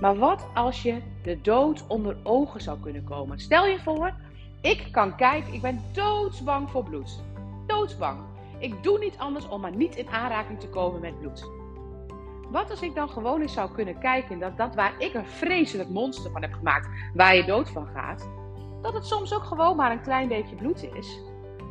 Maar 0.00 0.16
wat 0.16 0.46
als 0.54 0.82
je 0.82 1.00
de 1.22 1.40
dood 1.40 1.86
onder 1.86 2.16
ogen 2.22 2.60
zou 2.60 2.80
kunnen 2.80 3.04
komen? 3.04 3.38
Stel 3.38 3.66
je 3.66 3.78
voor, 3.80 4.14
ik 4.60 4.88
kan 4.92 5.16
kijken, 5.16 5.52
ik 5.52 5.60
ben 5.60 5.80
doodsbang 5.92 6.70
voor 6.70 6.84
bloed. 6.84 7.22
Doodsbang. 7.66 8.29
Ik 8.60 8.82
doe 8.82 8.98
niet 8.98 9.18
anders 9.18 9.48
om 9.48 9.60
maar 9.60 9.76
niet 9.76 9.96
in 9.96 10.08
aanraking 10.08 10.60
te 10.60 10.68
komen 10.68 11.00
met 11.00 11.18
bloed. 11.18 11.50
Wat 12.50 12.70
als 12.70 12.82
ik 12.82 12.94
dan 12.94 13.08
gewoon 13.08 13.40
eens 13.40 13.52
zou 13.52 13.70
kunnen 13.70 13.98
kijken 13.98 14.38
dat 14.38 14.56
dat 14.56 14.74
waar 14.74 14.94
ik 14.98 15.14
een 15.14 15.26
vreselijk 15.26 15.88
monster 15.88 16.30
van 16.30 16.42
heb 16.42 16.52
gemaakt, 16.52 16.88
waar 17.14 17.36
je 17.36 17.44
dood 17.44 17.68
van 17.68 17.86
gaat, 17.86 18.28
dat 18.82 18.92
het 18.92 19.06
soms 19.06 19.34
ook 19.34 19.42
gewoon 19.42 19.76
maar 19.76 19.90
een 19.90 20.02
klein 20.02 20.28
beetje 20.28 20.56
bloed 20.56 20.88
is, 20.94 21.20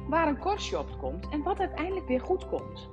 waar 0.08 0.28
een 0.28 0.40
korstje 0.40 0.80
op 0.80 0.98
komt 1.00 1.30
en 1.30 1.44
wat 1.44 1.60
uiteindelijk 1.60 2.08
weer 2.08 2.22
goed 2.22 2.48
komt. 2.48 2.90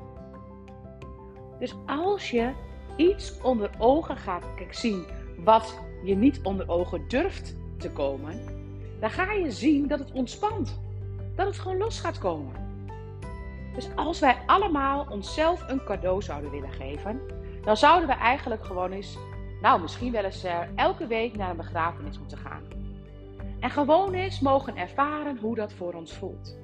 Dus 1.58 1.74
als 1.86 2.30
je 2.30 2.52
iets 2.96 3.40
onder 3.40 3.70
ogen 3.78 4.16
gaat 4.16 4.44
zien 4.70 5.06
wat 5.44 5.78
je 6.04 6.14
niet 6.14 6.40
onder 6.42 6.68
ogen 6.68 7.08
durft 7.08 7.56
te 7.78 7.90
komen, 7.90 8.40
dan 9.00 9.10
ga 9.10 9.32
je 9.32 9.50
zien 9.50 9.86
dat 9.86 9.98
het 9.98 10.12
ontspant. 10.12 10.80
Dat 11.34 11.46
het 11.46 11.58
gewoon 11.58 11.78
los 11.78 12.00
gaat 12.00 12.18
komen. 12.18 12.65
Dus 13.76 13.88
als 13.94 14.20
wij 14.20 14.36
allemaal 14.46 15.06
onszelf 15.10 15.68
een 15.68 15.84
cadeau 15.84 16.22
zouden 16.22 16.50
willen 16.50 16.72
geven, 16.72 17.20
dan 17.62 17.76
zouden 17.76 18.08
we 18.08 18.14
eigenlijk 18.14 18.64
gewoon 18.64 18.92
eens, 18.92 19.18
nou 19.60 19.80
misschien 19.80 20.12
wel 20.12 20.24
eens 20.24 20.44
uh, 20.44 20.60
elke 20.74 21.06
week 21.06 21.36
naar 21.36 21.50
een 21.50 21.56
begrafenis 21.56 22.18
moeten 22.18 22.38
gaan. 22.38 22.62
En 23.60 23.70
gewoon 23.70 24.14
eens 24.14 24.40
mogen 24.40 24.76
ervaren 24.76 25.38
hoe 25.38 25.54
dat 25.54 25.72
voor 25.72 25.92
ons 25.92 26.12
voelt. 26.12 26.58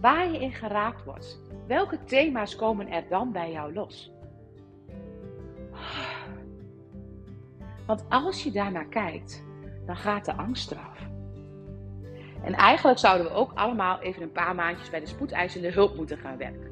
Waar 0.00 0.30
je 0.30 0.38
in 0.38 0.52
geraakt 0.52 1.04
wordt. 1.04 1.40
Welke 1.66 2.04
thema's 2.04 2.56
komen 2.56 2.88
er 2.88 3.04
dan 3.08 3.32
bij 3.32 3.52
jou 3.52 3.72
los? 3.72 4.12
Want 7.86 8.04
als 8.08 8.42
je 8.42 8.50
daarnaar 8.50 8.88
kijkt, 8.88 9.44
dan 9.86 9.96
gaat 9.96 10.24
de 10.24 10.34
angst 10.34 10.70
eraf. 10.70 10.98
En 12.44 12.54
eigenlijk 12.54 12.98
zouden 12.98 13.26
we 13.26 13.32
ook 13.32 13.52
allemaal 13.54 14.00
even 14.00 14.22
een 14.22 14.32
paar 14.32 14.54
maandjes 14.54 14.90
bij 14.90 15.00
de 15.00 15.06
spoedeisende 15.06 15.72
hulp 15.72 15.96
moeten 15.96 16.18
gaan 16.18 16.36
werken. 16.36 16.70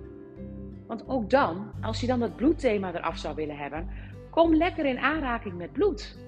Want 0.86 1.08
ook 1.08 1.30
dan, 1.30 1.70
als 1.80 2.00
je 2.00 2.06
dan 2.06 2.20
dat 2.20 2.36
bloedthema 2.36 2.94
eraf 2.94 3.18
zou 3.18 3.34
willen 3.34 3.56
hebben, 3.56 3.88
kom 4.30 4.54
lekker 4.54 4.84
in 4.84 4.98
aanraking 4.98 5.54
met 5.54 5.72
bloed. 5.72 6.18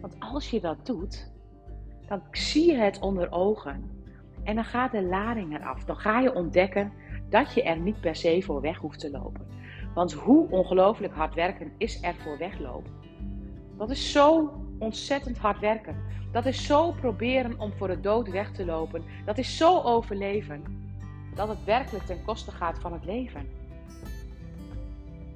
Want 0.00 0.16
als 0.18 0.50
je 0.50 0.60
dat 0.60 0.86
doet, 0.86 1.32
dan 2.06 2.22
zie 2.30 2.72
je 2.72 2.78
het 2.78 2.98
onder 2.98 3.32
ogen. 3.32 3.90
En 4.44 4.54
dan 4.54 4.64
gaat 4.64 4.92
de 4.92 5.02
lading 5.02 5.58
eraf. 5.58 5.84
Dan 5.84 5.96
ga 5.96 6.20
je 6.20 6.34
ontdekken 6.34 6.92
dat 7.28 7.52
je 7.54 7.62
er 7.62 7.78
niet 7.78 8.00
per 8.00 8.16
se 8.16 8.42
voor 8.42 8.60
weg 8.60 8.78
hoeft 8.78 9.00
te 9.00 9.10
lopen. 9.10 9.46
Want 9.94 10.12
hoe 10.12 10.50
ongelooflijk 10.50 11.14
hard 11.14 11.34
werken 11.34 11.72
is 11.78 12.02
er 12.02 12.14
voor 12.14 12.38
weglopen? 12.38 12.92
Dat 13.76 13.90
is 13.90 14.12
zo 14.12 14.52
ontzettend 14.80 15.38
hard 15.38 15.58
werken. 15.58 15.96
Dat 16.32 16.46
is 16.46 16.66
zo 16.66 16.92
proberen 16.92 17.58
om 17.58 17.72
voor 17.72 17.88
de 17.88 18.00
dood 18.00 18.28
weg 18.28 18.52
te 18.52 18.64
lopen. 18.64 19.04
Dat 19.24 19.38
is 19.38 19.56
zo 19.56 19.80
overleven. 19.80 20.62
Dat 21.34 21.48
het 21.48 21.64
werkelijk 21.64 22.04
ten 22.04 22.24
koste 22.24 22.50
gaat 22.50 22.78
van 22.78 22.92
het 22.92 23.04
leven. 23.04 23.48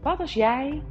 Wat 0.02 0.20
als 0.20 0.34
jij 0.34 0.82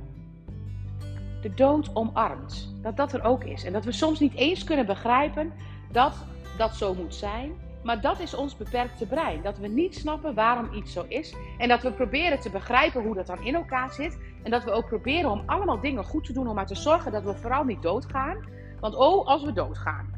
de 1.41 1.53
dood 1.53 1.95
omarmt? 1.95 2.73
Dat 2.81 2.97
dat 2.97 3.13
er 3.13 3.23
ook 3.23 3.43
is. 3.43 3.63
En 3.63 3.73
dat 3.73 3.85
we 3.85 3.91
soms 3.91 4.19
niet 4.19 4.35
eens 4.35 4.63
kunnen 4.63 4.85
begrijpen 4.85 5.53
dat 5.91 6.25
dat 6.57 6.75
zo 6.75 6.93
moet 6.93 7.15
zijn. 7.15 7.51
Maar 7.83 8.01
dat 8.01 8.19
is 8.19 8.33
ons 8.33 8.57
beperkte 8.57 9.05
brein. 9.05 9.41
Dat 9.41 9.57
we 9.57 9.67
niet 9.67 9.95
snappen 9.95 10.33
waarom 10.33 10.73
iets 10.73 10.93
zo 10.93 11.05
is. 11.07 11.33
En 11.57 11.67
dat 11.67 11.81
we 11.81 11.91
proberen 11.91 12.39
te 12.39 12.49
begrijpen 12.49 13.03
hoe 13.03 13.15
dat 13.15 13.27
dan 13.27 13.45
in 13.45 13.55
elkaar 13.55 13.91
zit. 13.91 14.17
En 14.43 14.51
dat 14.51 14.63
we 14.63 14.71
ook 14.71 14.85
proberen 14.87 15.31
om 15.31 15.43
allemaal 15.45 15.79
dingen 15.79 16.03
goed 16.03 16.25
te 16.25 16.33
doen 16.33 16.47
om 16.47 16.55
maar 16.55 16.67
te 16.67 16.75
zorgen 16.75 17.11
dat 17.11 17.23
we 17.23 17.35
vooral 17.35 17.63
niet 17.63 17.81
doodgaan. 17.81 18.37
Want 18.79 18.95
oh, 18.95 19.27
als 19.27 19.43
we 19.43 19.53
doodgaan. 19.53 20.13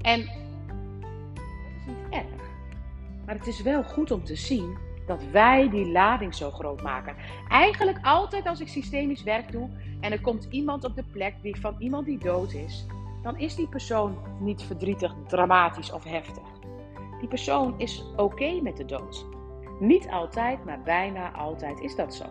En 0.00 0.20
dat 0.20 1.76
is 1.76 1.86
niet 1.86 1.96
erg. 2.10 2.50
Maar 3.26 3.34
het 3.34 3.46
is 3.46 3.62
wel 3.62 3.82
goed 3.82 4.10
om 4.10 4.24
te 4.24 4.36
zien 4.36 4.76
dat 5.06 5.24
wij 5.30 5.70
die 5.70 5.90
lading 5.90 6.34
zo 6.34 6.50
groot 6.50 6.82
maken. 6.82 7.16
Eigenlijk 7.48 7.98
altijd 8.02 8.46
als 8.46 8.60
ik 8.60 8.68
systemisch 8.68 9.22
werk 9.22 9.52
doe 9.52 9.70
en 10.00 10.12
er 10.12 10.20
komt 10.20 10.46
iemand 10.50 10.84
op 10.84 10.94
de 10.94 11.04
plek 11.12 11.34
die 11.42 11.60
van 11.60 11.74
iemand 11.78 12.06
die 12.06 12.18
dood 12.18 12.52
is, 12.52 12.86
dan 13.22 13.38
is 13.38 13.54
die 13.54 13.68
persoon 13.68 14.16
niet 14.40 14.62
verdrietig, 14.62 15.14
dramatisch 15.26 15.92
of 15.92 16.04
heftig. 16.04 16.44
Die 17.18 17.28
persoon 17.28 17.74
is 17.78 18.04
oké 18.16 18.60
met 18.60 18.76
de 18.76 18.84
dood. 18.84 19.26
Niet 19.80 20.08
altijd, 20.08 20.64
maar 20.64 20.80
bijna 20.82 21.32
altijd 21.32 21.80
is 21.80 21.96
dat 21.96 22.14
zo. 22.14 22.24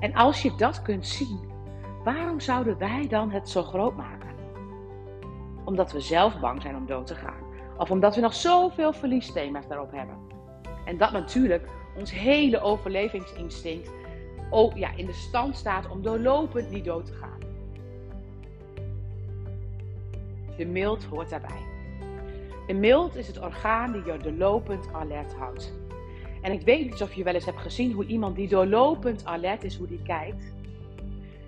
En 0.00 0.14
als 0.14 0.42
je 0.42 0.54
dat 0.56 0.82
kunt 0.82 1.06
zien, 1.06 1.40
waarom 2.04 2.40
zouden 2.40 2.78
wij 2.78 3.06
dan 3.08 3.30
het 3.30 3.48
zo 3.48 3.62
groot 3.62 3.96
maken? 3.96 4.34
Omdat 5.64 5.92
we 5.92 6.00
zelf 6.00 6.40
bang 6.40 6.62
zijn 6.62 6.76
om 6.76 6.86
dood 6.86 7.06
te 7.06 7.14
gaan. 7.14 7.44
Of 7.78 7.90
omdat 7.90 8.14
we 8.14 8.20
nog 8.20 8.34
zoveel 8.34 8.92
verliesthema's 8.92 9.68
daarop 9.68 9.92
hebben. 9.92 10.16
En 10.84 10.96
dat 10.96 11.12
natuurlijk 11.12 11.68
ons 11.96 12.12
hele 12.12 12.60
overlevingsinstinct 12.60 13.90
ook, 14.50 14.76
ja, 14.76 14.90
in 14.96 15.06
de 15.06 15.12
stand 15.12 15.56
staat 15.56 15.90
om 15.90 16.02
doorlopend 16.02 16.70
niet 16.70 16.84
dood 16.84 17.06
te 17.06 17.12
gaan. 17.12 17.40
De 20.56 20.66
mild 20.66 21.04
hoort 21.04 21.30
daarbij. 21.30 21.64
De 22.66 22.74
mild 22.74 23.16
is 23.16 23.26
het 23.26 23.40
orgaan 23.40 23.92
die 23.92 24.04
je 24.04 24.18
doorlopend 24.18 24.92
alert 24.92 25.34
houdt. 25.34 25.72
En 26.46 26.52
ik 26.52 26.60
weet 26.60 26.84
niet 26.90 27.02
of 27.02 27.14
je 27.14 27.22
wel 27.22 27.34
eens 27.34 27.44
hebt 27.44 27.60
gezien 27.60 27.92
hoe 27.92 28.06
iemand 28.06 28.36
die 28.36 28.48
doorlopend 28.48 29.24
alert 29.24 29.64
is, 29.64 29.76
hoe 29.76 29.86
die 29.86 30.02
kijkt. 30.02 30.52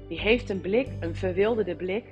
Die 0.09 0.21
heeft 0.21 0.51
een 0.51 0.61
blik, 0.61 0.89
een 1.01 1.17
verwilderde 1.17 1.77
blik. 1.77 2.05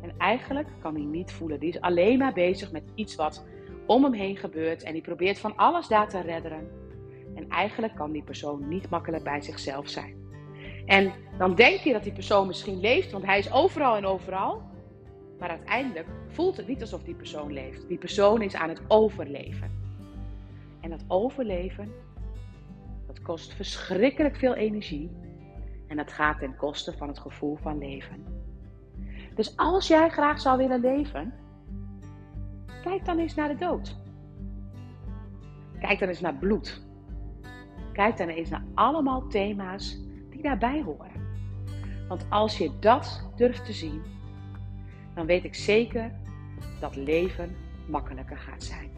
En 0.00 0.12
eigenlijk 0.18 0.68
kan 0.80 0.94
hij 0.94 1.04
niet 1.04 1.32
voelen. 1.32 1.60
Die 1.60 1.68
is 1.68 1.80
alleen 1.80 2.18
maar 2.18 2.32
bezig 2.32 2.72
met 2.72 2.82
iets 2.94 3.14
wat 3.14 3.44
om 3.86 4.04
hem 4.04 4.12
heen 4.12 4.36
gebeurt. 4.36 4.82
En 4.82 4.92
die 4.92 5.02
probeert 5.02 5.38
van 5.38 5.56
alles 5.56 5.88
daar 5.88 6.08
te 6.08 6.20
redderen. 6.20 6.68
En 7.34 7.48
eigenlijk 7.48 7.94
kan 7.94 8.12
die 8.12 8.22
persoon 8.22 8.68
niet 8.68 8.90
makkelijk 8.90 9.24
bij 9.24 9.40
zichzelf 9.40 9.88
zijn. 9.88 10.14
En 10.86 11.12
dan 11.38 11.54
denk 11.54 11.78
je 11.78 11.92
dat 11.92 12.02
die 12.02 12.12
persoon 12.12 12.46
misschien 12.46 12.80
leeft, 12.80 13.12
want 13.12 13.24
hij 13.24 13.38
is 13.38 13.52
overal 13.52 13.96
en 13.96 14.06
overal. 14.06 14.62
Maar 15.38 15.48
uiteindelijk 15.48 16.06
voelt 16.28 16.56
het 16.56 16.68
niet 16.68 16.80
alsof 16.80 17.02
die 17.02 17.14
persoon 17.14 17.52
leeft. 17.52 17.88
Die 17.88 17.98
persoon 17.98 18.42
is 18.42 18.54
aan 18.54 18.68
het 18.68 18.80
overleven. 18.88 19.87
En 20.80 20.90
dat 20.90 21.04
overleven, 21.08 21.92
dat 23.06 23.22
kost 23.22 23.54
verschrikkelijk 23.54 24.36
veel 24.36 24.54
energie. 24.54 25.10
En 25.86 25.96
dat 25.96 26.12
gaat 26.12 26.38
ten 26.38 26.56
koste 26.56 26.92
van 26.92 27.08
het 27.08 27.18
gevoel 27.18 27.56
van 27.56 27.78
leven. 27.78 28.24
Dus 29.34 29.56
als 29.56 29.86
jij 29.86 30.08
graag 30.08 30.40
zou 30.40 30.58
willen 30.58 30.80
leven, 30.80 31.34
kijk 32.82 33.04
dan 33.04 33.18
eens 33.18 33.34
naar 33.34 33.48
de 33.48 33.56
dood. 33.56 33.96
Kijk 35.80 35.98
dan 35.98 36.08
eens 36.08 36.20
naar 36.20 36.34
bloed. 36.34 36.86
Kijk 37.92 38.16
dan 38.16 38.28
eens 38.28 38.50
naar 38.50 38.64
allemaal 38.74 39.26
thema's 39.26 39.98
die 40.30 40.42
daarbij 40.42 40.82
horen. 40.82 41.10
Want 42.08 42.26
als 42.28 42.58
je 42.58 42.78
dat 42.80 43.30
durft 43.36 43.64
te 43.64 43.72
zien, 43.72 44.02
dan 45.14 45.26
weet 45.26 45.44
ik 45.44 45.54
zeker 45.54 46.12
dat 46.80 46.96
leven 46.96 47.56
makkelijker 47.88 48.38
gaat 48.38 48.62
zijn. 48.62 48.97